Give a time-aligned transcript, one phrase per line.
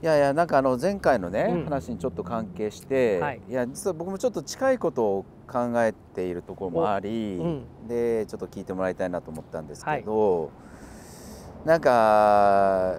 [0.00, 1.64] いやいやなんかあの前回のね、うん。
[1.64, 3.40] 話にちょっと関係して、はい。
[3.48, 7.64] い、や実は僕もちょっと近いことを考えているところもあり、おうん。
[7.88, 10.52] でちょっと聞いてもらいたいなと思ったんですけど、
[11.64, 12.96] なんか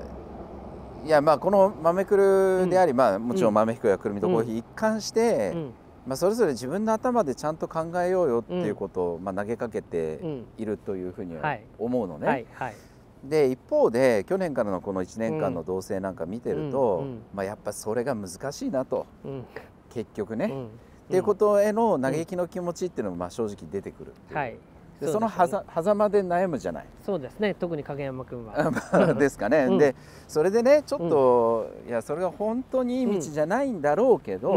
[1.06, 5.74] いやまあこの豆くるであり、まあもちろん豆ひくやくるみとコーヒー一貫して、うん。
[6.06, 10.46] まあ、それぞれ自分の頭でちゃんと考えようよっていうことを、まあ、投げかけてうん。
[10.58, 11.66] いるというふうにははい。
[11.78, 12.28] 思うのね。
[12.28, 12.46] はい。
[12.54, 12.76] はい
[13.24, 17.22] で一方で去年からのこの1年間の同棲なんか見てると、うんうん。
[17.34, 19.06] まあ、やっぱそれが難しいなと。
[19.26, 19.46] うん。
[19.90, 20.68] 結局ね、っうん。
[21.10, 24.58] ていうことへの嘆きの気持ちっていうのもまあ正直出てくるはい。
[25.02, 26.86] でそのはざ狭間で悩むじゃない。
[27.06, 27.54] そうですね。
[27.54, 28.72] 特に影山君は。
[28.72, 29.78] まあ ですかね、うん。
[29.78, 29.96] で
[30.28, 34.54] それでねちょっと、いやそれが本当にいい道じゃないんだろうけど、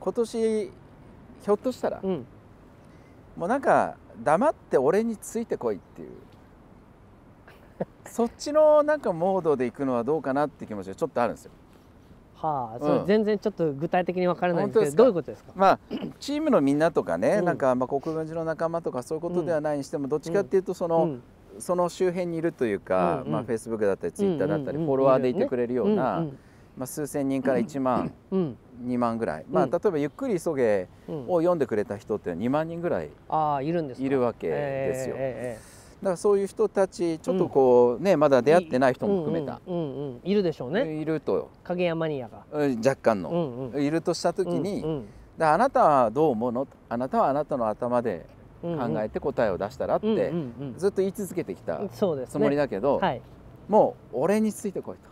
[0.00, 2.26] 今年ひょっとしたら、うん。
[3.36, 6.10] もうなんか黙って俺についてこいっていう
[8.06, 11.52] そっちのなんかモードで行くのはどうかなって気持ちがちょっとあるんですよ。
[12.34, 12.98] はあそうん。
[13.00, 14.98] れ全然ちょっと具体的に分からないんですけど本当ですか？
[14.98, 15.52] どういうことですか？
[15.54, 15.78] まあ
[16.20, 17.44] チームのみんなとかね、うん。
[17.44, 21.22] なんかまあ国分寺の仲間とかそういうことではないにしても、どっちかっていうとその、うん。
[21.58, 23.32] その周辺にいるというか、うんうん。
[23.32, 26.38] まあフェイスブックだったりツイッターだったり、うんうんうんフォロワーでいてくれるような、うん
[26.76, 28.56] まあ数千人から1万、うん。
[28.86, 29.70] 2万ぐらい、まあうん。
[29.70, 33.10] 例えばゆっくり急げうんを読んでくれた人って2万人ぐらい
[33.62, 34.06] いるんですか？
[34.06, 35.14] いるわけですよ。
[35.18, 35.71] えだ
[36.04, 41.00] からそういう人たちちょっとこうねまだ出会ってない人も含めた、うんうんいるでしょうね。
[41.00, 41.50] いると。
[41.64, 42.44] 影山ニアが。
[42.52, 43.82] うん若干うの、んうん。
[43.82, 45.00] いるとした時に、うんうん。
[45.02, 46.68] だからあなたはどう思うの？
[46.88, 48.26] あなたはあなたの頭で
[48.62, 53.22] 考えて答えを出したらって、うんずっと言い続けてきたつもりだけど、はい。
[53.68, 55.11] もう俺についてこいと。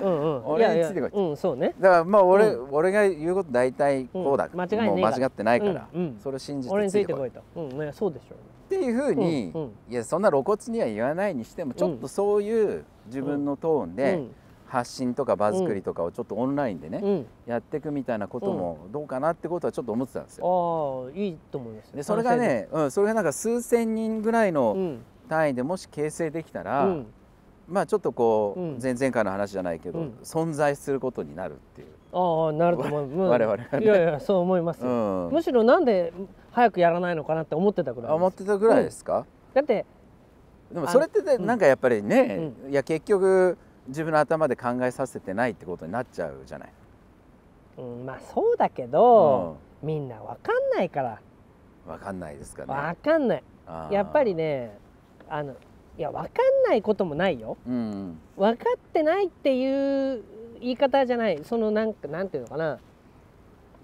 [0.00, 0.46] うんうん。
[0.46, 1.10] 俺についてこい。
[1.10, 1.74] うんそうね。
[1.80, 4.60] だからまあ俺,、う俺が言うこと大体こうだ、うん。
[4.60, 5.88] 間違いもう間違ってないから、
[6.22, 7.40] それを信じて俺についてこいと。
[7.56, 9.50] うんいやそうでしょっていうふうに、
[9.88, 14.30] いやそんな露骨には言わないにしてもちょっとそういう自分のトーンうでん。
[14.68, 17.26] 発信とか場作りとかをちょっとオンラインでね、うん。
[17.46, 21.08] やっていくみたいなこともどうかなってことはちょっと思ってたんですよ。
[21.08, 21.96] ああいいと思いますよ。
[21.96, 25.00] でそれがね、うん、それがなんか数千人ぐらいのうん。
[25.28, 27.06] 単位でもし形成できたら、うん
[27.68, 28.78] まあちょっとこう、うん。
[28.82, 30.18] 前々回の話じゃないけど、うん。
[30.22, 31.88] 存在することになるっていう。
[32.12, 33.02] ああなると思う。
[33.08, 33.28] うん。
[33.28, 33.84] 我々がね。
[33.84, 34.90] いやいやそう思いますよ。
[34.90, 35.32] うん。
[35.32, 36.12] むしろなんで
[36.52, 39.84] 早くやらないのかなって思ってたぐらいあ思ってたぐらいですか、だって
[40.72, 46.72] でもそれってなんかやっぱりね、いや結局自分の頭で考えさせてないってことになっちゃうじゃない？
[47.78, 51.20] うんまあそうだけどみんなわかんないから。
[51.86, 52.74] わかんないですかね。
[52.74, 53.42] わかんない。
[53.90, 54.34] やっぱり。
[54.34, 54.76] ね
[55.28, 55.54] あの
[55.98, 57.56] いやわかんないこともないよ。
[57.66, 58.18] うん。
[58.36, 60.22] 分かってないっていう
[60.60, 61.40] 言い方じゃない。
[61.42, 62.78] そのなんかなんていうのかな。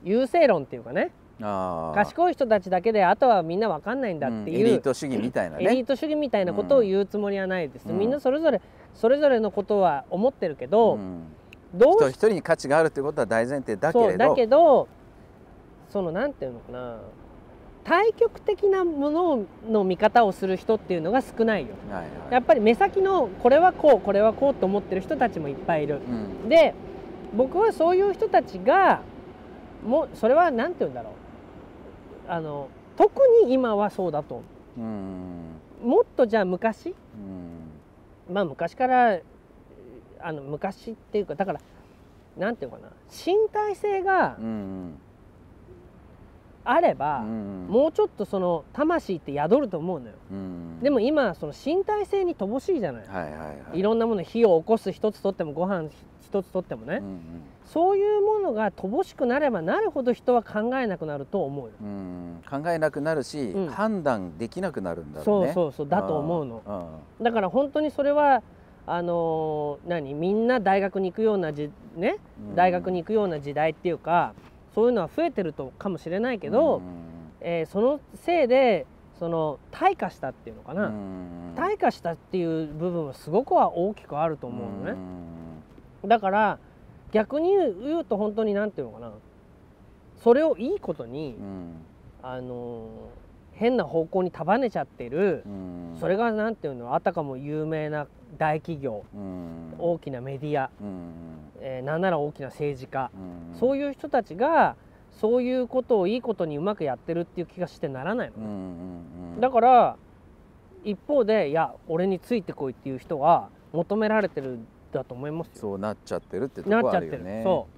[0.04, 1.10] 優勢論っていうかね。
[1.40, 4.40] 賢い人たちだけであとはみんな分かんないんだってう。
[4.44, 5.84] んエいう、リート主義みたいなエリーね。
[5.84, 7.98] ト主義みたいなことを言うつもりはないです、うん。
[7.98, 8.60] みんなそれぞれ
[8.94, 11.24] それぞれのことは思ってるけど、うん。
[11.74, 14.34] どうし一人一人に価値があるということは大前提だけれど。
[14.36, 14.86] けど
[15.88, 16.98] そのなんていうのかな
[17.84, 21.68] 対極的なものの見方をする人っていうのが少ないよ。
[21.90, 22.08] はいはい。
[22.30, 26.00] やっぱり目先のこれはこうこれはこうと思ってる人たちもいっぱいいる。
[26.42, 26.48] うん。
[26.48, 26.74] で
[27.36, 29.02] 僕はそういう人たちが
[29.86, 31.12] もうそれはなんて言うんだろう。
[32.30, 34.36] あの特に今はそうだと。
[34.36, 34.44] 思
[34.78, 35.60] うん。
[35.84, 36.94] うもっとじゃあ昔
[38.28, 38.34] うん。
[38.34, 39.18] まあ昔から
[40.20, 41.60] あの昔っていうかだから
[42.38, 42.88] なんていうのかな。
[43.10, 44.98] 身体性がうん
[46.64, 47.66] あれば、うん。
[47.68, 50.14] もうちょっとその魂って宿ると思うのよ。
[50.30, 50.80] うん。
[50.80, 53.78] でも今その身体性に乏しいじゃない、はいはいはい。
[53.78, 55.88] いろんなもの火を起こす一つとってもご飯
[56.22, 57.20] 一つとってもね、うん
[57.64, 61.72] そういうものが乏しくなればなるほど人は考えなくなると思うよ。
[61.80, 61.88] うん。
[61.88, 63.66] うん考えなくなるし、うん。
[63.68, 65.52] 判断できなくなるんだろうそうね。
[65.54, 65.88] そうそう。
[65.88, 66.62] だと思うの。
[67.18, 68.42] うんだから本当にそれは
[68.86, 70.12] あのー何？
[70.12, 72.16] みんな大学に行くようなじね？
[72.50, 72.54] うん。
[72.54, 74.34] 大学に行くような時代っていうか
[74.74, 76.82] そういうのは増えてるとかもしれないけど、うん。
[77.40, 78.86] えーそのせいで
[79.18, 81.54] その退化したっていうのかな、うん。
[81.56, 84.98] 退化したっていう部分はすごくは大きくあると思うのね、
[86.06, 86.08] ん。
[86.08, 86.58] だから
[87.12, 89.12] 逆に言うと本当になんていうのかな。
[90.22, 91.74] それをいいことに、うん。
[92.22, 93.23] あのー
[93.54, 95.96] 変な方向に束ねちゃってる、うん。
[95.98, 98.06] それがなんていうのあたかも有名な
[98.36, 99.04] 大企業。
[99.14, 99.74] うん。
[99.78, 101.12] 大きなメディア、うん。
[101.60, 103.58] えーなんなら大きな政治家、うん。
[103.58, 104.76] そういう人たちが
[105.12, 109.40] そういうことをいいことにうまくやってるっていう気がしてならないの。
[109.40, 109.96] だから
[110.82, 115.52] 一方でいや俺についてこいっていう人は求められてるんだと思いますよ。
[115.54, 117.42] そうなっちゃってるってとこなっちゃってる、あるよね。
[117.44, 117.68] そ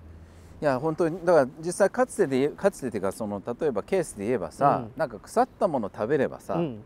[0.61, 4.99] いや本当にだから実際かつてでかつてっていうかその例えばケースで言えばさ、うん。
[4.99, 6.83] なんか腐ったもの食べればさ、う、やうん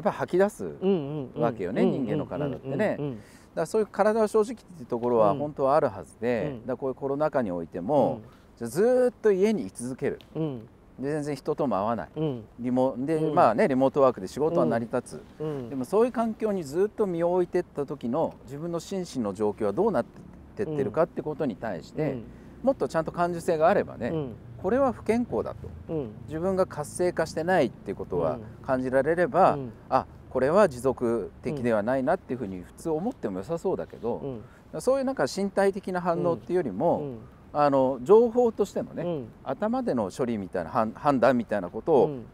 [0.00, 1.42] っぱり吐き出す、うんうんうん。
[1.42, 2.96] わけよね人間の体ってね。
[2.98, 3.16] うんうんうん。
[3.16, 3.24] だか
[3.62, 5.38] らそういう体は正直っていうところはうん。
[5.38, 6.66] 本当はあるはずで、うん。
[6.66, 8.20] だこういうコロナ禍においても、
[8.56, 10.20] じゃあずーっと家に居続ける。
[10.36, 10.68] うん。
[11.00, 12.08] で全然人とも会わない。
[12.16, 12.44] うん。
[12.60, 13.34] リモで、うん。
[13.34, 15.70] まあねリモートワークで仕事は成り立つ、うん。
[15.70, 22.18] でもそういう環境にずっと身を置いてった時の自分の心身の状況はどうなってってるかってことに対して、
[22.62, 24.32] もっとちゃんと感受性があればね、うん。
[24.62, 25.68] これは不健康だと。
[25.88, 26.10] うん。
[26.26, 28.40] 自分が活性化してないっていうことはうん。
[28.66, 29.72] 感じられれば、うん。
[29.88, 34.40] あこれは持続的ではないなっていうふうに普通思っても良さそうだけど、
[34.72, 34.80] うん。
[34.80, 37.18] そういうなんか身体的な反応っていうよりも、うん。
[37.52, 39.28] あの情報としてのね、うん。
[39.44, 42.26] 頭での処理みたいな判判断みたいなことをうん。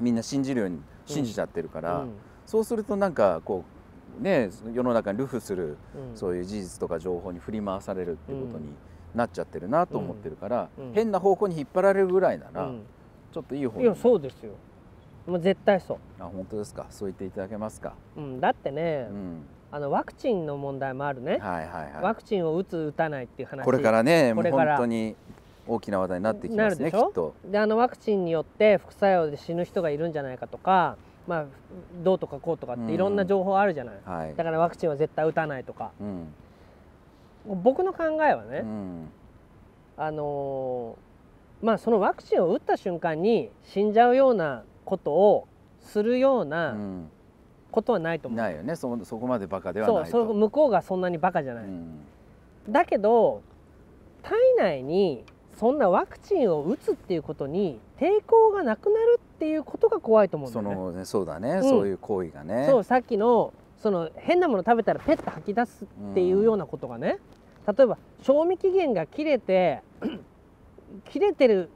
[0.00, 2.12] みんな信じるように信じちゃってるから、うん。
[2.44, 3.64] そうするとなんかこ
[4.20, 6.16] うね世の中に流布するうん。
[6.16, 8.66] そういう事実とか情報に振り回されるっていうことに
[9.14, 10.92] なっちゃってるなと思ってるから、うん。
[10.92, 12.82] 変な方向に引っ張られるぐらいなら、うん。
[13.32, 14.52] ちょっといい方いやそうですよ。
[15.26, 16.86] もう絶対そあ本当ですか。
[16.90, 22.02] そう言っていただけますか、う、うん、だってね、うん、あのワクチンの問題もあるね、はいはいはい。
[22.02, 23.64] ワクチンを打つ打たないっていう話。
[23.64, 24.76] これからねこれから。
[24.76, 25.14] 本当に
[25.66, 27.06] 大きな話題になってきますねなるでしょ？
[27.06, 27.34] きっと。
[27.44, 30.96] であのワクチンによって副作用で死ぬ人がいるんじゃないかとか、
[31.28, 31.44] まあ、
[32.02, 34.34] どうとかこうとかっていろんな情報あるじゃない、はい。
[34.34, 35.92] だからワクチンは絶対打たないとか。
[36.00, 36.34] うん
[37.46, 39.08] 僕の考えはね、うん。
[39.96, 41.12] あのー
[41.64, 45.46] まあそのワクチンを打った瞬間に死んじゃうようなことを
[45.80, 47.08] するよううなん。
[47.72, 48.76] ことはないと思う、ないよね。
[48.76, 50.26] そそこまでバカではそうないと。
[50.26, 52.04] そ向こうがそんなにバカじゃない、うん。
[52.68, 53.40] だけど
[54.22, 55.24] 体内に
[55.54, 60.74] そんなワクチンを打つっていうことに抵抗がなくなるっていうことが怖いと思うんだそよね。
[60.74, 61.62] のねそうだね、ん。
[61.62, 62.66] そういう行為がね。
[62.68, 67.18] そうさっきのその変なもの食べたらペッと吐き出すっていうようなことがね、
[67.66, 69.82] 例えば賞味期限が切れて
[71.10, 71.68] 切れてる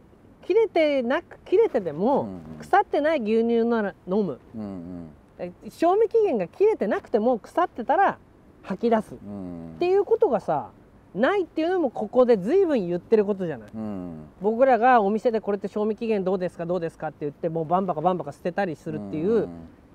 [0.47, 2.29] 切れてなく切れててうんも、
[2.61, 4.39] 腐ってない牛乳なら飲む。
[4.55, 5.09] うんうん。
[5.39, 8.19] え賞味期限が切れてなくても腐ってたら
[8.63, 9.15] 吐き出す。
[9.15, 9.77] っうん。
[9.81, 10.71] ていうことがさ
[11.15, 13.71] ないっていうのもここで随分言ってることじゃない？
[13.75, 14.27] うん。
[14.41, 19.49] 僕らがお店でこれって賞味期限どうですかどうですかって言ってもうバンバカバンバカ捨てたりするっていう、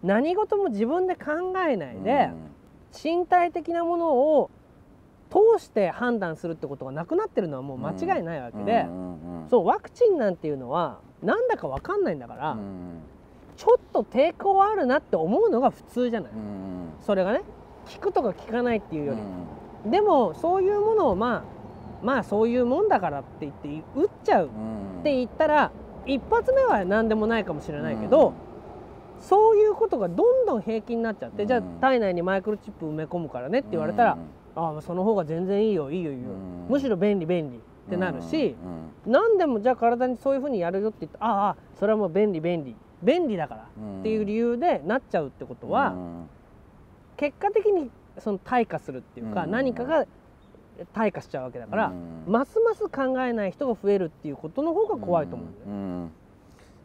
[0.03, 2.29] 何事も自分で考えないで、
[3.03, 4.49] 身体的なものを
[5.31, 8.85] 通して判断するってことがなくなってるのはもう間違いないわけで、
[9.49, 12.57] そうワクチンなんていうのはなんだか分かんないんだから、
[13.55, 16.31] ちょっと抵抗あるなって思うのが普通じゃない、
[16.99, 17.41] それがね
[17.95, 19.15] 効くとか効かないっていうよ
[19.85, 21.43] り、でもそういうものをまあ
[22.05, 24.49] まあそういうもんだからって言って打っちゃうっ
[25.03, 25.71] て言ったら
[26.05, 28.33] 一発目は何でもないかもしれないけど、
[29.21, 34.17] そういうことがどんどん平気になっちゃって、うんじゃあ体内にマイクロチップ埋め込むからねって言われたら、
[34.55, 36.29] ああその方が全然いいよいいよいいよ、
[36.67, 37.59] むしろ便利便利っ
[37.89, 38.55] てなるし、
[39.05, 42.75] 何でもじゃあ体にそういうふうにやるよって言ってああそれはもう便利便利。
[43.03, 45.95] 便利だからっていう理由でなっちゃうってことは、
[47.17, 47.89] 結果的に
[48.19, 49.51] その退化するっていうか、うん。
[49.51, 50.05] 何かが
[50.93, 52.31] 退化しちゃうわけだから、うん。
[52.31, 56.09] ますます考えない人が増えるっていうことの方が怖いと思うんだよ。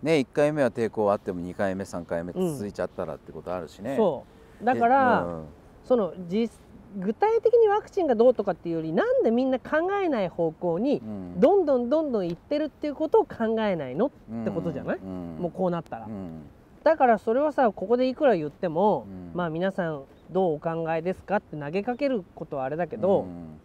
[0.06, 4.24] うんうんね1回目は抵抗あっても2回目3回目続いちゃったらってことあるしね、そ
[4.62, 4.64] う。
[4.64, 5.44] だから、うん。
[5.84, 6.50] その実
[6.98, 11.40] 具体的にワクチンがどうとかっていうよりなんでみんな考えない方向にうん。
[11.40, 14.10] どんどんどんどんいってるっていうことを考えないのっ
[14.44, 15.36] てことじゃない、うん。
[15.38, 16.42] もうこうなったら、うん。
[16.84, 19.36] だからそれはさここでいくら言っても、うん。
[19.36, 23.55] まあ皆さんどうお考えですかって投げかけることはあれだけど、うん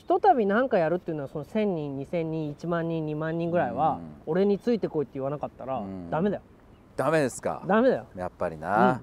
[0.00, 4.32] ひとたび何かやるっていうのはその1,000人2,000人1万人2万人ぐらいは、うん。
[4.32, 6.08] 俺についてこいって言わなかったら、うん。
[6.08, 6.42] ダメだよ。
[6.96, 7.62] ダメですか？
[7.66, 8.06] ダメだよ。
[8.16, 8.96] やっぱりな、うん。
[8.96, 9.00] い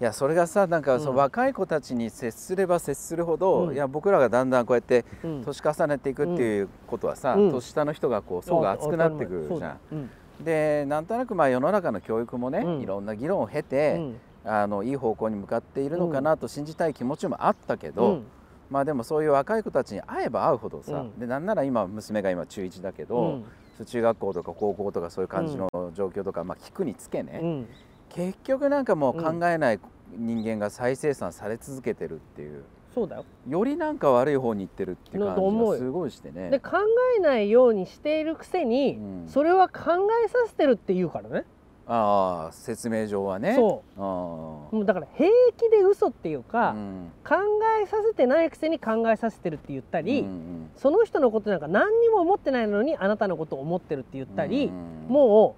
[0.00, 1.16] やそれがさなんかそのうん。
[1.18, 3.74] 若い子たちに接すれば接するほど、うん。
[3.74, 5.44] いや僕らがだんだんこうやってうん。
[5.44, 7.50] 年重ねていくっていうことはさ、うん。
[7.50, 9.96] 年下の人がこう層が厚くなってくるじゃん。
[9.96, 10.10] ん。
[10.42, 18.26] でなんとなくまあ世の中の教育もね、うんいろんな議論を経うて、んあのいい方向に向かっているのかなと信じたい気持ちもあったけど、うん
[18.70, 21.18] まあでもそういう若い子たちに会えば会うほどさ、うん。
[21.18, 23.42] でなんなら今娘が今中1だけど、
[23.78, 23.86] うん。
[23.86, 27.66] 中学校とか高校とかそういう感じの状況とか、まあ聞くにつけね、うん。
[28.08, 29.80] 結局なんかもう考えない
[30.16, 32.64] 人間が再生産され続けてるっていう。
[32.94, 33.24] そうだよ。
[33.46, 36.50] よりなんか悪い方に行ってるっていう感じがすごいしてね。
[36.50, 36.78] で考
[37.16, 39.28] えないようにしているくせに、うん。
[39.28, 41.44] それは考えさせてるって言うからね
[41.90, 43.54] ああ説明上はね。
[43.54, 44.00] そう。
[44.00, 47.10] あもうだから平気で嘘っていうあか、うん。
[47.26, 47.36] 考
[47.82, 55.56] えさせてないくせに考えさせてるって言ったり、うんうんその人のことなんか何にも思ってないのにあなたのことを思ってるって言ったり、うんも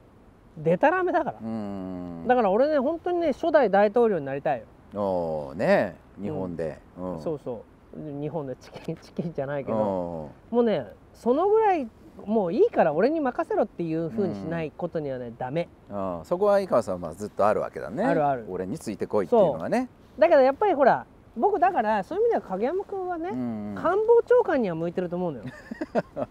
[0.59, 4.61] うでたらめだから、うんだから俺ね本当にね初代大統領になりたい
[4.95, 5.97] よ、おーね。
[6.23, 7.21] 日本で、うん。
[7.21, 7.65] そうそ
[7.97, 8.21] う。
[8.21, 11.89] 日本でチキンチキンじゃないけうんど、もうねそのぐらい
[12.27, 15.69] もういいから俺に任せろっていうふうにしないことにはね、ダメ。
[15.91, 16.21] うん。
[16.25, 18.05] そこは井川さんはずっとあるわけだね。
[18.05, 18.47] あるある。
[18.49, 19.89] 俺についてこいっていうのがね。
[20.19, 23.75] だけどやっぱりほら僕だからそういう意味では影山君はね、うん。
[23.75, 25.45] 官房長官には向いてると思うのよ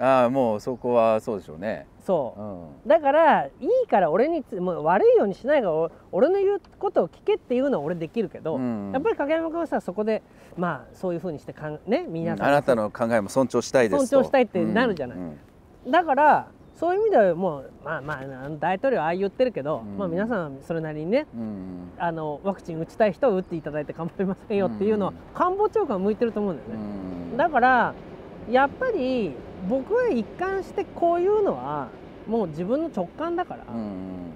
[0.00, 2.40] ああもうそこはそうでしょうね、そう。
[2.40, 2.44] う
[2.86, 2.88] ん。
[2.88, 3.50] だからい
[3.84, 8.90] いから俺につもう悪いようにしないがお俺の言うことを聞けっていうのは俺できるけど、うん。
[8.92, 10.22] やっぱり影山君はさそこで
[10.56, 12.46] まあそういうふうにしてかんね皆さん。
[12.46, 15.18] あなたの考えも尊重したいですと尊重したいってなるじゃない。
[15.18, 15.38] うん
[15.88, 19.98] だからそういう意味ではもうまあまあ大統領はああ言ってるけど、うん。
[19.98, 21.90] まあ皆さんそれなりにねうん。
[21.98, 25.16] あのワクチン打ちたい人は打っていただいて構いませんよっていうのはうん。
[25.34, 27.36] 官房長官は向いてると思うんだようね、ん。
[27.36, 27.94] だから
[28.50, 29.34] やっぱり
[29.68, 31.88] 僕は一貫してこういうのは
[32.26, 34.32] もう自分の直感だから、うん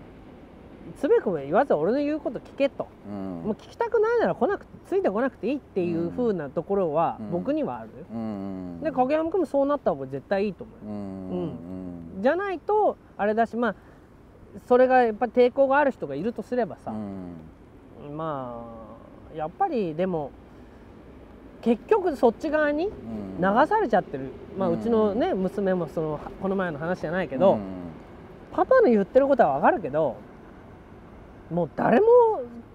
[1.00, 3.14] つべこべ言わず俺の言うこと聞けと、うん。
[3.46, 7.30] もう聞きたくないなら来なくてついてこなくていいっていう風なところはうん。
[7.30, 10.92] 僕にはある、うんで影山君もそうなった方が絶対いいと思うよ。
[10.92, 13.74] うんじゃないとあれだしまあ
[14.68, 18.16] それがやっぱり抵抗がある人がいるとすればさ、うん。
[18.16, 18.62] ま
[19.32, 20.30] あやっぱりでも
[21.64, 23.25] 結局そっち側にうん。
[23.38, 27.61] 流されちゃってる、まあ、ううんちのね娘もそのこの前の話じゃないけど、うん。
[28.52, 30.16] パパの言ってることはわかるけど
[31.50, 32.06] もう誰も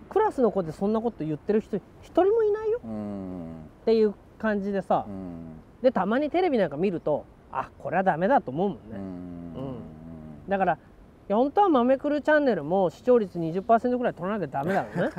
[0.10, 2.82] クラスの子でそんなこと言ってる人一人もいないよ。
[2.84, 3.52] うん。
[3.82, 5.60] っていう感じでさ、うん。
[5.84, 10.50] でたまにテレビなんか見るとあこれはダメだと思うもんね、うん。
[10.50, 10.78] だからい
[11.28, 15.12] や本当は「豆くるチャンネル」も視聴率20%ぐらい取らなきゃダメだろうね。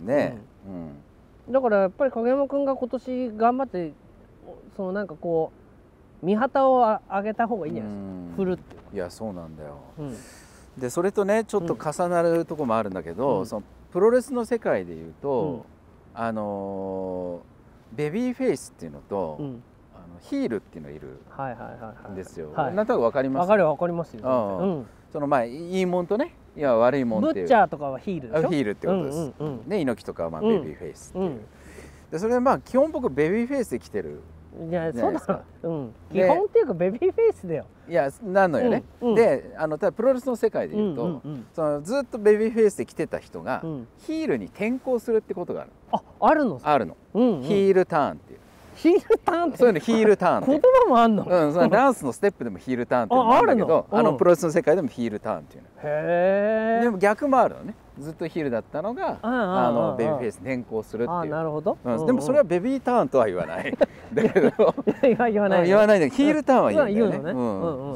[0.32, 1.05] ねうん
[1.48, 3.92] だからやっぱり影山君が今年頑張って
[4.46, 5.52] おそのなんかこ
[6.22, 8.32] う見旗をあ上げた方がいいんじゃないですか、うん。
[8.36, 9.78] 振るっていやそうなんだよ。
[9.98, 10.16] うん。
[10.78, 13.46] でそれとねちょっと重なるとこもあるんだけど、うん。
[13.46, 13.62] その
[13.92, 15.64] プロレスの世界でいうと、
[16.14, 16.20] うん。
[16.20, 17.56] あのー
[17.96, 19.62] ベビーフェイスっていうのと、うん。
[19.94, 22.52] あのヒールっていうのがいるはいはいはいはいんですよ。
[22.52, 22.74] はい。
[22.74, 23.42] なんとなくわかります？
[23.42, 27.43] わかるわかりますよそのまあいいもんとねいや悪いもんっていう。
[27.43, 28.46] ブッチャーとかはヒールでしょ？
[28.46, 29.18] あヒールってことです。
[29.38, 30.48] うんうんね猪木とかはまあうん。
[30.48, 31.40] ベビーフェイスっていう、うん。
[32.10, 34.20] でそれでまあ基本僕ベビーフェイスで来てる
[34.70, 35.42] いやじゃないですか。
[35.60, 35.94] そうだうん。
[36.10, 37.66] で基本っていうかベビーフェイスだよ。
[37.88, 38.82] いやなんのよね。
[39.02, 39.08] うん。
[39.10, 39.14] うん。
[39.14, 41.46] であのただプロレスの世界でうんいうと、うん。
[41.52, 43.70] そのずっとベビーフェイスで来てた人が、うん。
[43.70, 46.60] うんヒールに転向するってことがあるああるの？
[46.62, 47.42] あるの、うんうん。
[47.42, 48.40] ヒールターンっていう
[48.76, 49.56] ヒールターンって。
[49.56, 51.24] そういうのヒールターン言う葉もあんの？
[51.24, 53.24] うん、そのダンスのステップでもヒールターンっていうの？
[53.24, 55.68] もあるんだけどあのプロレスの世界でもヒールターンっていうの。
[55.82, 57.74] へえでも逆もあるのね。
[57.98, 61.30] ずっとヒールだったのがあのあベビーフェイスに転向するってあいう。
[61.30, 63.72] なるほど、うんでもそれはベビーターンとは言わない。
[64.12, 64.74] だけど。
[65.02, 67.32] 言わない言わないでヒールターンは言うんだよね。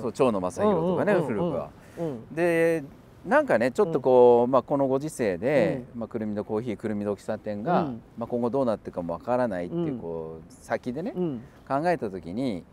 [0.00, 1.68] そう蝶野正弘とかね古くは
[1.99, 2.82] うんで
[3.24, 8.02] なんかねちょっとこう、まあ、このご時世で、まあ、くるみのコーヒーくるみの喫茶店が、うん。
[8.16, 9.98] まあ、今後どうなっていくかもわからないっていう,、うん。
[9.98, 11.42] こう先でね、うん。
[11.68, 12.64] 考えた時に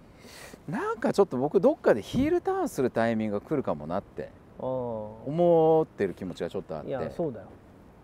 [0.69, 6.91] なんかちょっと僕どっかでヒールターンするタイミングが来るかもなってあ思ってる気持ちがちょっとあって。
[6.91, 7.47] やそうだよ。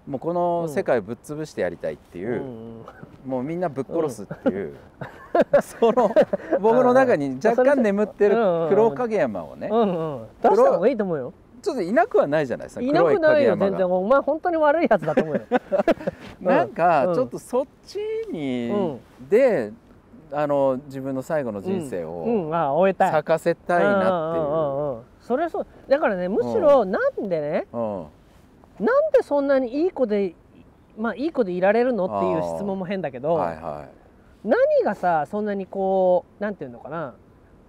[0.05, 2.85] もうこの世界ぶっ潰してやりたいっていう、ん。
[3.25, 4.75] もうみんなぶっ殺すっていう、
[5.63, 6.12] その
[6.59, 8.63] 僕の中に若干眠ってるうん。
[8.63, 8.69] うん。
[8.69, 9.79] 黒影山をね、うん。
[9.79, 9.83] う
[10.23, 10.27] ん。
[10.41, 11.33] 出した方がいいと思うよ
[11.63, 13.89] ちょっといなくはないじゃないですかいなくないよ全然。
[13.89, 15.41] お前本当に悪いやつだと思うよ。
[16.41, 17.98] なんかうんちょっとそっち
[18.32, 19.29] に、うん。
[19.29, 19.72] で
[20.32, 22.55] あの自分の最後の人生うをん。
[22.55, 23.12] あ終えたい。
[23.12, 24.46] 咲かせたいなっていう。
[24.46, 25.01] うんうんうんうん。
[25.22, 25.67] それそう。
[25.88, 28.05] だからねむしろなんでねうん。
[28.79, 30.36] なんでそんなにいい子で
[30.98, 33.86] まあいい子でいられるのっていう質問も変だけど、はいは
[34.43, 37.13] 何がさそんなにこうなんていうのかな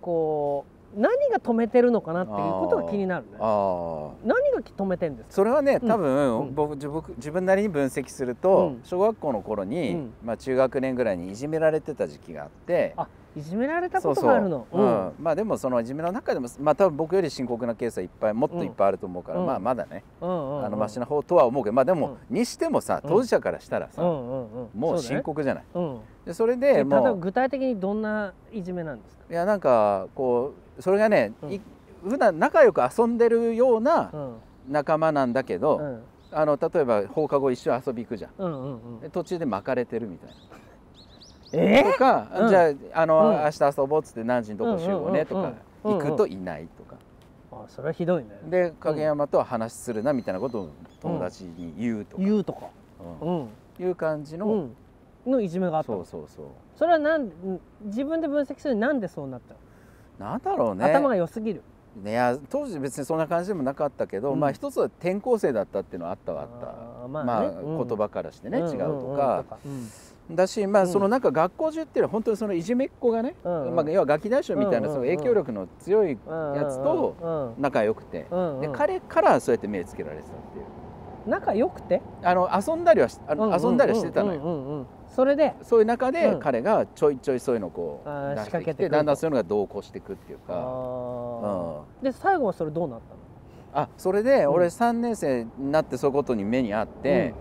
[0.00, 3.32] こう何が止めてるのかなっていうことが気になるね。
[3.38, 5.34] 何が止めてんですか？
[5.34, 6.54] それはねうん多分、うん。
[6.54, 8.80] 僕自僕自分なりに分析すると、うん。
[8.84, 10.12] 小学校の頃に、うん。
[10.24, 14.66] まあ、中学年ぐらいにいじめられてた時期があってあいじめられたことがあるの。
[14.72, 15.12] うん。
[15.18, 19.46] まあでもそのいじめの中でもまあ多分僕より深刻なケースはいっぱいもっといっぱいあると思うから、うん。
[19.46, 20.64] まあまだね、うんうんうん。
[20.66, 25.64] あのマシな方とは思うけどまあでも、にしてもさうん当事者からしたらさ、もう深刻じゃない。
[25.74, 26.00] うん。
[26.24, 29.24] でそれえでもう具体的にどんないじめなんですか？
[29.30, 31.52] いやなんかこうそれがね、うん。
[31.52, 31.60] い
[32.02, 34.34] 普段仲良く遊んでるようなうん。
[34.68, 36.02] 仲間なんだけど、うん。
[36.32, 38.30] あの例えば放課後一緒に遊び行くじゃん。
[38.38, 39.00] うんうんうん。
[39.00, 40.34] で途中で巻かれてるみたいな。
[41.56, 42.48] えとか、うん。
[42.48, 43.36] じゃああの、うん。
[43.36, 46.96] 明日遊ぼうっつって何時にどこ集合ねとか、行くといないとか、
[47.52, 48.30] あそれはひどいね。
[48.44, 50.70] で影山とは話するなみたいなことを
[51.00, 52.66] 友達に言うとか、言うとか。
[53.22, 53.40] うん。
[53.40, 53.48] うん。
[53.78, 54.76] いう感じの、うん。
[55.26, 55.92] のいじめがあった。
[55.92, 56.46] のそうそうそう。
[56.76, 57.30] それはなん
[57.84, 59.54] 自分で分析するになんでそうなった
[60.24, 60.30] の？
[60.30, 60.84] なんだろうね。
[60.84, 61.62] 頭が良すぎる。
[62.02, 64.40] ねいや当時別にそんな感じでもなかったけど、うん。
[64.40, 67.08] まあ一つは転校生だったっていうのはあったはあった。
[67.08, 67.88] ままあ、あねうん。
[67.88, 69.88] 言葉からしてね、ん違うとんか、うん
[70.30, 70.88] だしまあうん。
[70.88, 73.66] そのなんか学校中っていうのは本当にそのいじめっ子がね、うん。
[73.68, 80.64] うんまあ、要はガキ大将みたいなその影響力の強いうんやつと仲良くて、うんうんで彼からそうやって目つけられてたっていう。
[81.26, 82.02] 仲良くて？
[82.22, 84.86] あの遊んだりはしあの、遊んだりはしてたのよ、うんうんうん。
[85.08, 85.54] それで？
[85.62, 86.40] そういう中でうん。
[86.40, 93.84] 彼がちょいちょいそういうのをこう出してき仕掛けてだんだんそういうのが同行していくっていうあかーで最後はそれどうなったの？
[93.84, 94.52] あそれでうん。
[94.52, 97.32] 俺3年生になってそういうことに目にあって、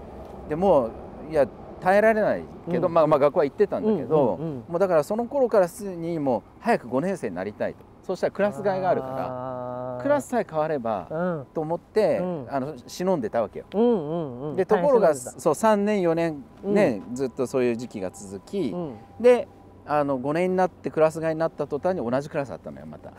[0.48, 0.86] でも
[1.30, 1.46] ういや
[1.84, 2.94] 耐えられないけど、うん。
[2.94, 4.64] まあまあ学校は行ってたんだけど、うんうんうん。
[4.70, 7.84] もうだからその頃からすでにもう早く5年生になりたいと。
[8.04, 11.46] そうしたらクラス替えがあるかららクラスさえ変わればうん。
[11.54, 12.48] と思って、うん。
[12.50, 13.66] あの忍んでたわけよ。
[13.74, 18.96] うんうんうんでところがそう3年4年ね、ずっとそういう時期が続き、うん。
[19.20, 19.48] で
[19.86, 23.12] あの5年になってクラス替えになった途端に同じクラスだったのよまた。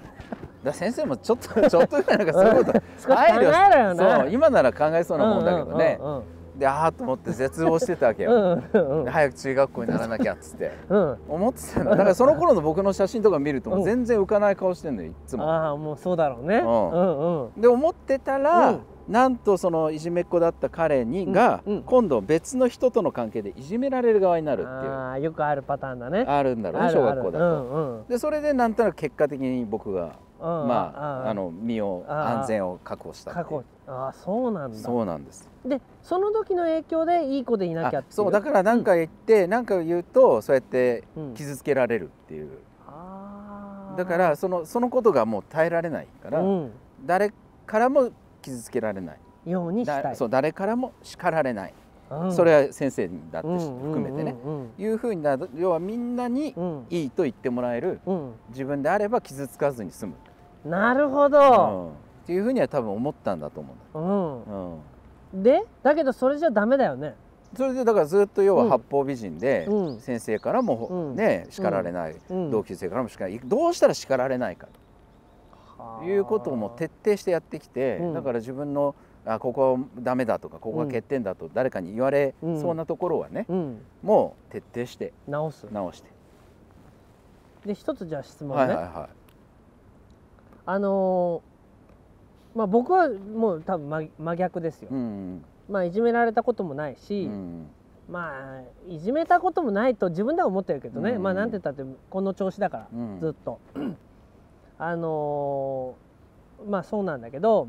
[0.63, 4.21] だ先生もちょっとちょっとぐらいなんかそういうこと少し考えろよな。
[4.23, 6.23] そう今なら考えそうなもんだけどね、うんうん
[6.57, 9.05] でああと思って絶望してたわけうよ、んうん。
[9.07, 10.73] 早く中学校にならなきゃっつって。
[10.89, 11.19] うん。
[11.29, 11.91] 思ってたの。
[11.91, 15.51] だからその頃の僕の写真とか見ると全然浮かない顔してんのよいつも。
[15.51, 16.59] ああもうそうだろうね。
[16.59, 17.61] ううんんうん。
[17.61, 18.81] で思ってたら、うん。
[19.09, 24.91] なんとそのいじめっ子だった彼にが、今度別の人との関係でいじめられる側になるっていう。
[24.93, 26.25] ああよくあるパターンだね。
[26.27, 27.45] あるんだろうね小学校だと。
[27.45, 27.49] う
[27.83, 28.07] んうん。
[28.07, 30.05] でそれでなんとなく結果的に僕が、
[30.41, 33.47] うんまああの身を安全を確保したあ
[33.87, 34.79] あそうなんだ。
[34.79, 41.35] そうなんですでその時の影響でいい子でいなきゃってそうだから何か言って何、か言うとそうやってうん。
[41.35, 42.51] 傷つけられるっていう、
[42.87, 43.99] あー。
[43.99, 46.71] だからそのそのことがもう耐えられないから、うん。
[47.07, 47.33] 誰
[47.67, 48.11] からも
[48.43, 49.51] 傷つけられない。
[49.51, 50.03] ようにしたい。
[50.03, 51.75] だそう誰からも叱られない、
[52.11, 52.33] うん。
[52.35, 56.87] それは先生だって含めてね、うんいうふうになる要はみんなにうん。
[56.91, 58.01] いいと言ってもらえる。
[58.05, 58.33] うん。
[58.51, 60.15] 自分であれば傷つかずに済む、
[60.67, 61.33] うんなるほうん。
[61.33, 61.93] ど、
[62.23, 64.47] っていうふうには多分思ったんだと思うんうん。
[64.47, 64.79] だ、うん、
[65.35, 67.15] でだけどそれじゃダメだよね。
[67.57, 68.71] それでだからずっと要はうん。
[68.71, 70.01] 八方美人でうん。
[70.01, 71.17] 先生からもうん。
[71.17, 72.51] ね叱られない、うん。
[72.51, 73.49] 同級生からも叱られない。
[73.49, 74.69] どうしたら叱られないか
[75.99, 76.05] と。
[76.05, 78.15] いうことをもう徹底してやってきて、うん。
[78.15, 78.95] だから自分の
[79.27, 83.79] あここはダメだとかここは欠点だと誰かに言われうんそうなところはね、うん。
[84.03, 85.67] もう徹底して直す。
[85.71, 86.11] 直して、
[87.67, 89.09] で一つじゃあ質問ね、はいはいは
[90.67, 91.54] あのー
[92.55, 95.45] まあ僕はもう多分真真逆ですよ、い、うん。
[95.69, 97.67] まあいじめられたこともないし、うん
[98.09, 103.19] まあいじめたこともないと自分では思ってるけどね、うんまあなんて言ったってこの調子だから、うん。
[103.21, 103.59] ずっと。
[104.79, 107.69] あのーまあそうなんだけど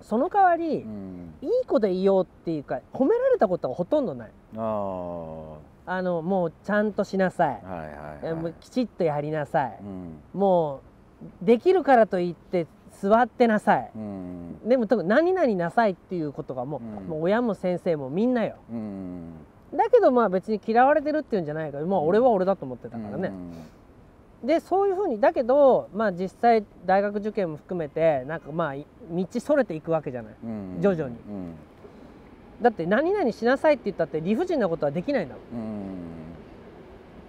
[0.00, 1.34] その代わり、うん。
[1.42, 4.30] いい子でいようっていうか褒められたことがほとんどない。
[4.56, 7.60] ああはあのもうちゃんとしなさい。
[7.62, 7.84] い、は
[8.22, 10.20] いえもはい、うきちっとやりなさい、うん。
[10.32, 10.80] も
[11.42, 12.66] うできるからといって
[13.00, 13.90] 座ってなさい。
[13.94, 14.68] うん。
[14.68, 17.08] でも特に何々なさいっていうことがもう,、うん。
[17.08, 18.56] もう親も先生もみんなよ。
[18.70, 19.32] うん。
[19.74, 23.30] だけどまあ別に嫌われてるっていうんじゃないからまあ俺は俺だと思ってたからね、
[24.42, 30.34] でそういうふうにだけどまあ実際大学受験も含めてなんかまあい道それていくわけじゃない。
[30.42, 30.78] うん。
[30.80, 31.16] 徐々に。
[31.16, 31.54] うん。
[32.62, 35.58] だって何々しなさいって言ったって理不尽なことはできないんだもうん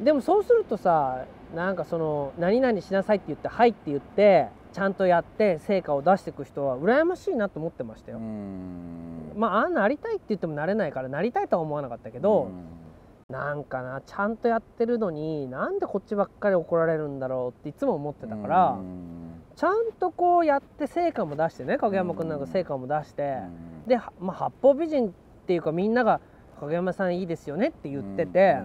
[0.02, 0.06] ん。
[0.06, 9.34] でもそうするとさなんかその何々しなさいって言って「はい」って言ってちゃんとやって成果を出していく人は羨ましいなと思ってましたよ、うん。
[9.36, 13.34] まあああなりたいって言ってもなれないからなりたいとは思わなかったけど、うん。
[13.34, 19.41] なんかなちゃんとやってるのになんでこっちばっかり怒られるんだろうっていつも思ってたから、うん。
[19.55, 23.39] ちゃんとこうやって成果も出してね影山君なんか成果も出して、
[23.88, 25.12] で、はまあ、八方美人っ
[25.47, 26.21] ていうかみんなが
[26.62, 28.60] 「影山さんいいですよね」って言ってて、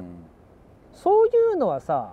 [0.92, 2.12] そういうのはさ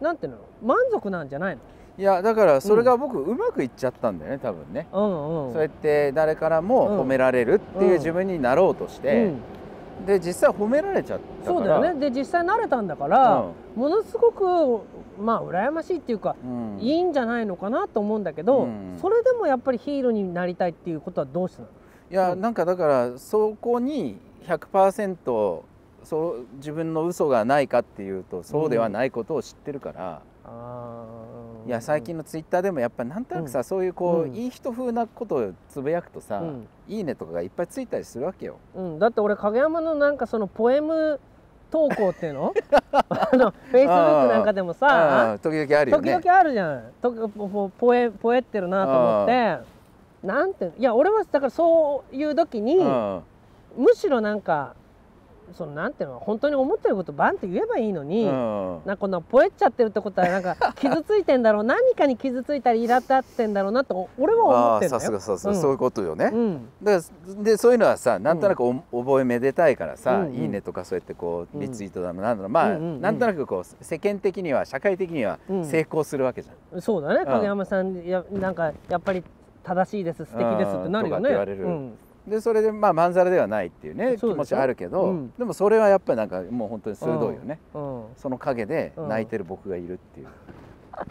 [0.00, 1.62] なんていうの満足なんじゃないの？
[1.96, 5.52] いやだからそれが僕うまくいっちゃったんだよね多分ね、うんうん。
[5.52, 10.06] そうやって誰からも褒められるっていう自分になろうとして、うん。
[10.06, 11.60] で実際褒められちゃったから。
[11.60, 12.10] そうだよね。
[12.10, 14.82] で実際慣れたんだから、ものすごく
[15.22, 16.78] まあ羨ましいっていうか、うん。
[16.80, 18.98] いいんじゃないのかなと思うんだけど、うん。
[19.00, 21.72] それでもやっぱりヒーローになりたいっていうことはどうしてなの？
[22.10, 25.62] いや、うんなんかだからそこに100%
[26.02, 31.13] そう自分の嘘がないかっていうとそうではないことを知ってるから、あー
[31.66, 34.34] いや最近のツイッターでもやっぱなんとなくさ、そういうこう、うん。
[34.34, 36.68] いい人風なことをつぶやくとさ、うん。
[36.88, 38.56] いいねとかがいっぱいついたりするわけよ。
[38.74, 41.18] うん、だって俺影山のなんかそのポエム
[41.70, 42.54] 投稿っていうの？
[42.92, 46.20] あのフェイスブックなんかでもさ時々あるよ時ね。
[46.22, 46.82] 々あるじゃん。
[47.00, 49.58] とポポエポエってるなと思って。
[50.22, 53.22] なんていや俺はだからそういう時にうん。
[53.76, 54.74] むしろなんか
[55.52, 58.80] そのなんていうの本当に思ってることバンって言えばいいのに、うん。
[58.84, 65.00] なんかこんなポエっちゃってるってことはなんか 傷ついてんだろう何かに傷ついたりイラ立ってんだろうなと俺は思あってんだよ。
[65.00, 65.60] ーさすがさすが、うん。
[65.60, 66.30] そういうことよね。
[66.32, 66.68] うん。
[66.82, 70.34] だからでそういうのはさなんとなくお、覚えめでたいからさ、うんうん。
[70.34, 72.50] いいねとかそうやってこううんリツイートだのなんだろう。
[72.50, 73.00] まあ、うんうんうん。
[73.00, 75.64] なんとなくこう世間的には社会的にはうん。
[75.64, 76.80] 成功するわけじゃん。
[76.80, 77.26] そうだねん。
[77.26, 79.22] 影山さんやなんかやっぱり
[79.62, 81.30] 正しいです素敵ですってなるよね。
[81.30, 81.34] うん。
[81.34, 81.64] 言われる。
[81.64, 85.32] うんでそれでまあまんざらではないっていうね気持ちあるけど、うん。
[85.38, 88.04] でもそれはやっぱりなんかもう本当に鋭いよね、うん。
[88.16, 90.26] その陰で泣いてる僕がいるっていう、
[90.92, 91.02] だ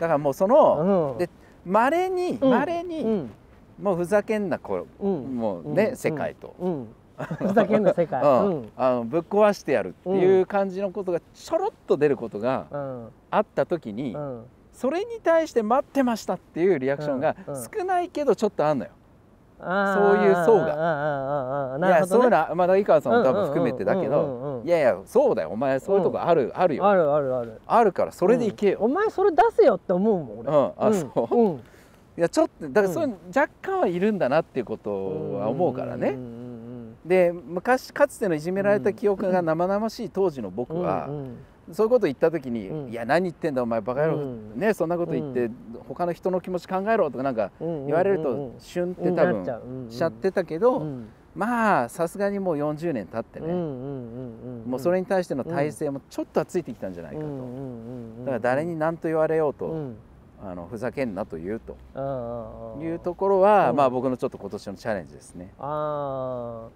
[0.00, 1.18] からもうそのうん。
[1.18, 1.30] で
[1.64, 2.50] まれにうん。
[2.50, 3.30] まれに、うん。
[3.80, 5.36] もうふざけんなこうん。
[5.36, 5.96] もうね、うん。
[5.96, 6.88] 世界と、うん。
[7.38, 8.20] ふざけんな世界。
[8.76, 13.08] あのぶっ壊してやるっていう感じのことがちょろっと出ることがうん。
[13.30, 14.44] あった時に、うん。
[14.74, 17.34] それに対して待ってましたっていうリアクションが
[17.78, 18.90] 少ないけどちょっとあんのよ。
[19.60, 21.78] そういう層が。
[21.78, 25.50] いやそういうのはまだ井川さんも多分含めてだけどいやいやそうだよ。
[25.50, 26.86] お前そういうとこある、あるよ。
[26.86, 27.92] あるあるあるある。
[27.92, 28.78] からそれでいけよ。
[28.80, 28.84] うん。
[28.86, 30.48] お前それ出せよって思うもん俺。
[30.48, 30.72] うん。
[30.76, 31.36] あそう。
[31.36, 31.60] うん。
[32.18, 34.90] いやちょっとだからそういうの若干はいるんだなっていうこと
[35.38, 36.18] は思うからね。
[37.04, 41.08] で昔かつてのいじめられた記憶が生々しい当時の僕うんは、
[41.72, 42.90] そういうこと言った時に「うん。
[42.90, 44.58] いや何言ってんだお前バカ野郎、うん。
[44.58, 45.52] ねそんなこと言って、う
[45.88, 51.08] 他の人の気持ち考えろ」とかなんかうん言われるとシュンってうん多分しちゃってたけど、うん。
[51.34, 53.52] まあさすがにもう40年経ってね、
[54.66, 59.96] もうそれに対しての体制もちょっとはついてきたんじゃないかと、だから誰に何と言われようと、うん。
[60.42, 61.76] あのふざけんなと言うと。
[62.80, 63.76] いうところは、うん。
[63.76, 65.52] まあ僕のちょっと今年のチャレンジですね。
[65.58, 66.68] ああ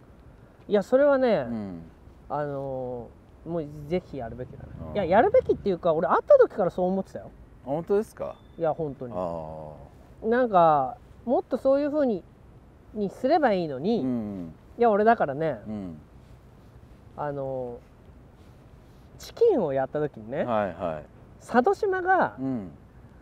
[0.68, 1.82] いやそれはね、うん。
[2.28, 4.94] あのーもうぜひやるべきだね、うん。
[4.94, 7.30] いややるべきっていうか俺会った時からそう思ってたよ。
[7.64, 8.36] 本当ですか？
[8.58, 12.22] いや本当あになんかもっとそういうふうに
[12.94, 14.54] にすればいいのあに、いうん。
[14.78, 15.96] や俺だからねうん。
[17.16, 17.94] あのー
[19.16, 21.04] チキンをやった時にね、はいはい。
[21.40, 22.70] 佐渡島がうん。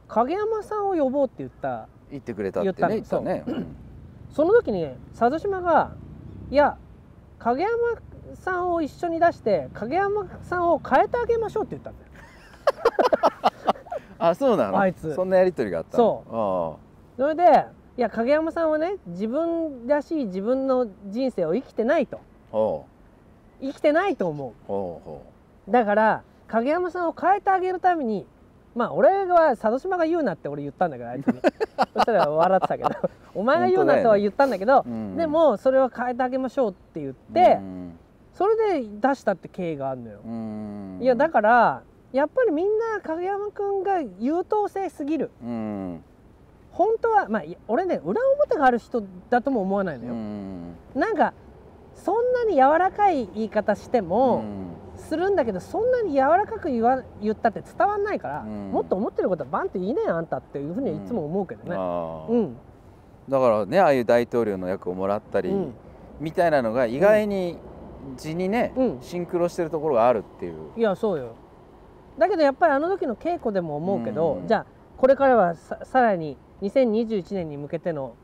[0.08, 3.44] 影山さんを呼ぼうって言った言ってくれたってね言っ言ったね。
[3.46, 3.76] うん。
[4.30, 5.92] その時に佐渡島が
[6.50, 6.76] いや
[7.38, 7.72] 影山
[8.36, 12.12] さんを一緒に出して影山さんを変えてあげましょうって言ったんだよ。
[14.18, 14.78] あそうなの？
[14.78, 15.14] あいつ。
[15.14, 16.78] そんなやり取りがあったそ
[17.16, 17.66] それで
[17.96, 22.20] いや影山さんはね自分らしい自分の人生を生きてないと。
[23.60, 24.52] 生きてないと思
[25.68, 25.70] う。
[25.70, 28.26] だから影山さんを変えてあげるために
[28.74, 31.40] まあ俺は佐渡島が言うなって俺言ったんだけどあいつに。
[31.94, 32.90] そしたら笑ってたけど。
[33.34, 35.16] お前が言うなとは言ったんだけどう、うん。
[35.16, 37.98] でもそれは変えてあげましょうって言って、うん
[38.32, 40.98] それで出したって経緯があるのよ、うん。
[41.00, 45.30] いやだからやっぱりみんな影山くんが優等生すぎる。
[45.42, 46.04] うん。
[46.70, 50.76] 本当はまあ俺ね裏表がある人だとも思わないのうよ、ん。
[50.94, 51.34] なんか
[51.94, 54.72] そんなに柔らかい言い方しても、うん。
[54.94, 58.70] するんだけどそんなに柔らかく言わ言ったって伝わんないから、うん。
[58.70, 61.76] もっと思ってることはバンって言いなよあんたっていうふうにはいつも思うけどね。
[62.28, 62.56] うん、
[63.28, 65.72] だからねああいう大統領の役をもらったり、うん。
[66.20, 67.58] みたいなのが意外に
[68.16, 68.98] 字にね、うん。
[69.00, 70.70] シンクロしてるところがあるっていう。
[70.76, 71.34] いやそうよ。
[72.18, 74.48] だけどやっぱりあの時の稽古でも思うけど、うん。
[74.48, 78.14] じゃあこれからはささらに2021年に向けての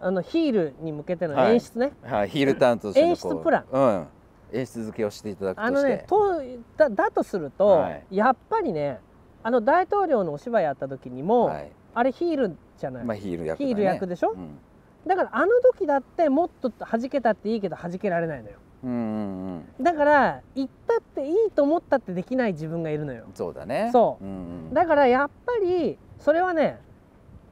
[0.00, 1.54] あのヒールに向けてのはい。
[1.54, 3.64] 演出ね、はい、ヒールターンとして演出プラン。
[3.70, 4.06] うん、
[4.52, 5.68] 演出付けをしていただくとして。
[5.68, 6.42] あのねと
[6.76, 8.04] だだとすると、はい。
[8.10, 9.00] やっぱりね
[9.42, 11.72] あの大統領のお芝居やった時にも、はい。
[11.92, 14.30] あれヒールじゃない、まあ、ヒール役だ、ね、ヒール役でしょ？
[14.30, 14.58] うん。
[15.06, 23.24] だからあの時だってもっと弾けたっていいけど弾けられないのようんうんだから行ったっていいと思ったってできない自分がいるのよ。
[23.28, 23.90] うんそうだね。
[23.92, 24.24] そう。
[24.24, 26.80] うんうん、だからやっぱりそれはね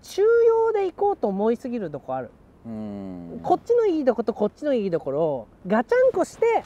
[0.03, 2.31] 中庸で行こうと思いすぎるとこある、
[2.67, 3.41] うん。
[3.43, 6.65] こっちのいいとことこっちのいいところをガチャンコして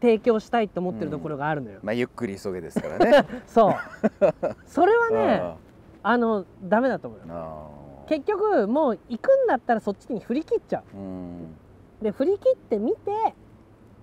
[0.00, 3.26] 提供したいと思ってるところがあるのよ、まあゆっくり急げですからね。
[3.46, 3.74] そう。
[4.66, 5.54] それはあね
[6.02, 7.24] あのダメだと思うよ。
[7.30, 7.68] あ
[8.08, 10.96] 結局もう行くんだったらそっちに振り切っちゃう。
[10.96, 11.56] ん。
[12.00, 13.34] うで振り切ってみて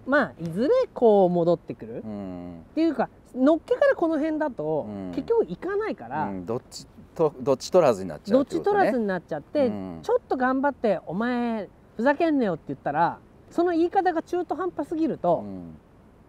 [0.06, 2.66] まあいずれこう戻ってくる、っうん。
[2.76, 5.12] ていうかのっけからこの辺だと、うん。
[5.12, 8.78] 結局行かないから、うんどっちとどっち取らずになっちゃどっちうってことね。
[8.80, 10.00] 取らずになっちゃって、うん。
[10.02, 15.78] ちょっと頑張って「お前ふざけんなよ」って言ったらその言い方が中途半端すぎると、うん。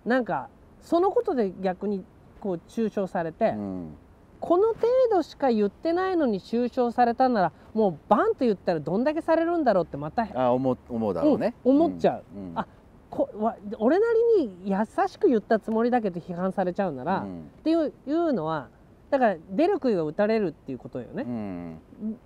[0.04, 0.48] なんか
[0.80, 2.04] そのことで逆に
[2.40, 3.94] こう中傷されて、うん。
[4.38, 12.24] この程度しか言ってないのに中傷されたならもうバンと言ったらどんだけされるんだろうってまたあ思う思うだろうね、うん思っちゃう。
[12.36, 12.52] うん。
[12.54, 12.66] あ
[13.10, 14.06] こわ俺な
[14.38, 14.76] りに優
[15.08, 17.50] しく言ったつもりだけど批判されちゃうなら、っうん。
[17.62, 18.68] ていういうのは
[19.10, 21.22] だから出る杭は打たれるっていうことよね。
[21.22, 21.78] う、ん。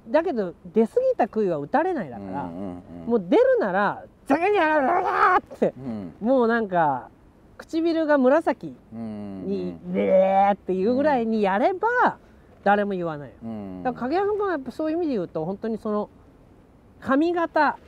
[0.09, 6.15] だけど出過ぎた杭は打たれないだから、うんうんもう出るなら「ざけんじゃないってうん。
[6.21, 7.09] もうなんか
[7.59, 12.17] 唇が紫うんに「でー」っていうぐらいにやれば
[12.65, 13.35] 誰も言わないよ。
[13.43, 13.83] うん。
[13.83, 16.09] だから影山君はやっぱそういう意味で言うと本当にその
[17.01, 17.79] 髪型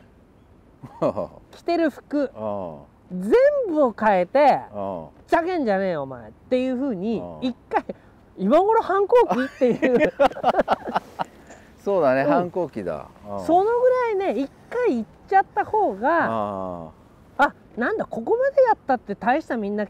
[1.51, 2.79] 着てる服あ
[3.13, 3.33] 全
[3.69, 7.85] 部を変えてああ「ざけんじゃねえよお前」っていうふうに一回
[8.39, 10.13] 今頃反抗期っていう。
[11.79, 12.31] そうだね、うん。
[12.31, 13.09] 反抗期だ。
[13.45, 16.91] そのぐらいね一回言っちちゃった方があ
[17.39, 17.55] あ。
[17.77, 19.87] なんだここまでやったって大したみんな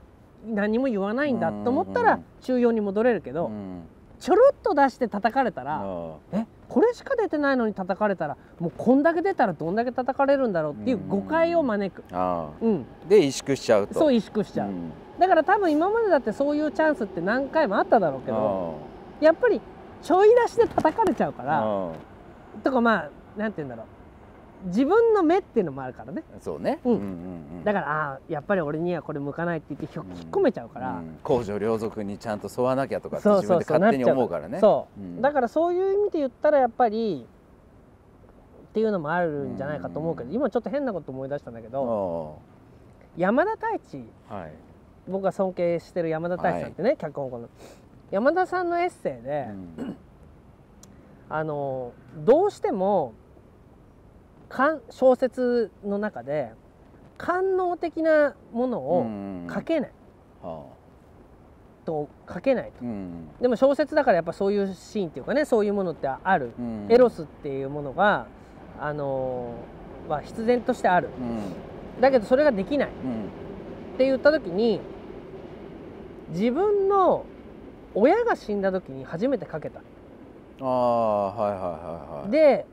[0.46, 3.82] 何も言わないんだと思ったら中庸に戻れるけど、ーうん。
[4.20, 6.14] ちょろっと出して叩かれたら、あ。
[6.32, 13.94] えこれしか出てないのに叩かれたらもうこんだけ出たらどんだけ叩かれるんだろうっていう誤解を招く、うん、ーで萎縮しちゃうと。
[13.94, 14.90] そう萎縮しちゃう、ん。
[15.18, 18.78] だから多分今までだってそういうチャンスって何回もあっただろうけど
[19.20, 19.60] あやっぱり
[20.02, 21.90] ちょい出しで叩かれちゃうかーらあ。
[22.64, 23.86] とかまあなんて言うんだろう
[24.66, 26.22] 自分の目っていうのもあるからね。
[26.38, 26.80] ーそうね。
[26.84, 26.92] うん。
[26.92, 27.02] うんう
[27.60, 30.08] んだからあーやっぱり俺にはこれ向かないって言ってひょうん。
[30.16, 31.18] 引っ込めちゃうから、うん。
[31.22, 34.58] 公序良俗にちゃんと沿わなきゃとかってそう自分で勝手に思うからね。
[34.60, 35.20] そう、うん。
[35.22, 37.26] だからそういう意味で言ったらやっぱり
[38.68, 40.34] っていうのもあるんじゃないかと思うけど、うん。
[40.34, 44.52] 今ちょっと変なこと思い出したんだけあど、ー山田太一はい。
[45.08, 47.48] 僕が尊敬してる山田太一さんってね、脚本家の。
[48.10, 49.46] 山田さんのエッセイで、
[49.78, 49.96] うん。
[51.28, 51.92] あの
[52.24, 53.14] どうしても
[54.90, 56.52] 小説の中で
[57.16, 59.06] 官能的なものを
[59.52, 59.92] 書けない、
[60.42, 60.66] は
[61.84, 62.84] と書けないと。
[63.40, 68.26] でも小説だからやっぱそういうシーンっていうかねそういうものってある、うんエロスっていうものが
[68.78, 69.54] あの
[70.08, 71.08] は必然としてある。
[71.96, 72.00] うん。
[72.00, 72.88] だけどそれができない。
[72.88, 73.28] っうん。
[73.98, 74.80] て言った時に
[76.30, 77.24] 自分の
[77.94, 79.80] 親が死んだ時に初めて書けた。
[80.60, 81.68] ああはいはいは
[82.20, 82.30] いはい。
[82.30, 82.66] で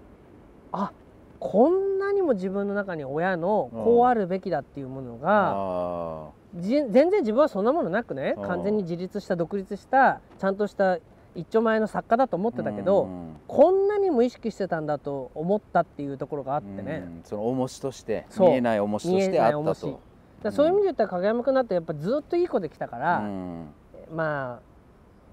[0.72, 0.92] あ
[1.40, 8.34] こんなにも自分の中に親のこうあるべきだっていうものが全然自分はそんなものなくね。
[8.38, 8.48] うん。
[8.48, 10.98] 完全に自立した独立したちゃんとした
[11.36, 13.36] 一丁前の作家だと思っあてたけど、うん。
[13.48, 17.22] こんなにも意識してたんだと思ったっていうところがあってね、うん。
[17.24, 20.00] その重しとして見えない重しとしてあったと。
[20.42, 23.68] だそういう意味で言ったら影山君だってやっぱずっといい子できたから、うん。
[24.14, 24.60] まあ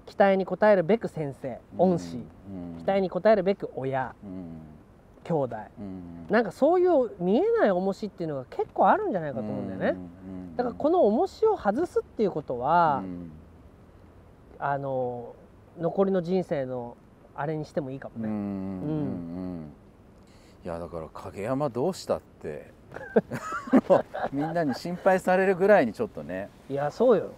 [0.05, 2.77] 期待に応えるべく先生恩師、うん。
[2.77, 4.13] 期待に応えるべく親。
[4.23, 4.76] うん
[5.27, 5.55] 兄弟。
[5.79, 6.27] うん。
[6.29, 13.31] なんかそういう見えない重しっていうのが結構あるんじゃないかと思うんだよね、うんだからこの重しを外すっていうことは、うん。
[14.59, 15.35] あの
[15.79, 16.97] 残りの人生の
[17.35, 19.71] あれにしてもいいかもね、うん
[20.65, 22.75] いやだから影山どうしたって。
[24.33, 27.31] みんなに心配されるぐらいにちょっとね、いやそうよ。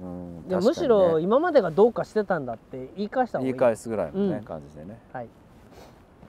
[0.00, 0.48] うん。
[0.48, 0.56] ね。
[0.56, 3.52] むしろ今までがどうかしてたんだって言い返した方がいい。
[3.52, 4.44] 言い返すぐらいのね、うん。
[4.44, 5.00] 感じでね。
[5.12, 5.28] はい